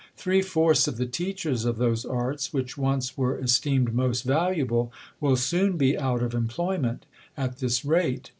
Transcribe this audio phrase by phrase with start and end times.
[0.17, 5.35] Three fourths of the teachers of those arts, which once were esteemed most valuable, will
[5.37, 7.05] soon be out of employment,
[7.37, 8.29] at tliis rate.